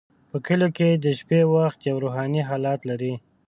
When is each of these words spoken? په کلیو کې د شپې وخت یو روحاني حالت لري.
په 0.29 0.37
کلیو 0.45 0.75
کې 0.77 0.89
د 1.03 1.05
شپې 1.19 1.41
وخت 1.55 1.79
یو 1.89 1.97
روحاني 2.03 2.41
حالت 2.49 2.79
لري. 2.89 3.13